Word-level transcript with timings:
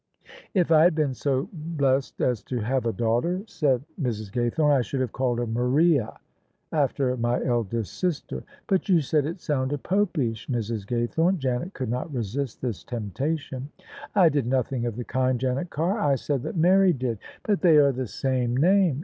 "If 0.55 0.71
1 0.71 0.79
had 0.81 0.95
been 0.95 1.13
so 1.13 1.47
blessed 1.53 2.21
as 2.21 2.41
to 2.45 2.57
have 2.61 2.87
a. 2.87 2.91
daughter," 2.91 3.43
said 3.45 3.83
THE 3.99 4.11
SUBJECTION 4.11 4.31
Mrs. 4.31 4.31
Gaythome," 4.55 4.71
I 4.73 4.81
should 4.81 4.99
have 4.99 5.11
called 5.11 5.37
her 5.37 5.45
Maria 5.45 6.17
after 6.71 7.15
my 7.17 7.43
eldest 7.45 7.99
sister."" 7.99 8.41
But 8.67 8.89
you 8.89 8.99
said 9.01 9.27
it 9.27 9.39
sounded 9.41 9.83
Popish, 9.83 10.47
Mrs. 10.47 10.87
Gaythome." 10.87 11.37
Janet 11.37 11.75
could 11.75 11.89
not 11.89 12.11
resist 12.11 12.61
this 12.63 12.83
temptation." 12.83 13.69
I 14.15 14.29
did 14.29 14.47
nothing 14.47 14.87
of 14.87 14.95
the 14.95 15.03
kind, 15.05 15.39
Janet 15.39 15.69
Carr. 15.69 15.99
I 15.99 16.15
said 16.15 16.41
that 16.41 16.57
Mary 16.57 16.93
did."" 16.93 17.19
But 17.43 17.61
they 17.61 17.77
are 17.77 17.91
the 17.91 18.07
same 18.07 18.57
name." 18.57 18.99